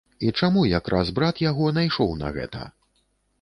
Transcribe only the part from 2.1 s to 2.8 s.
на гэта?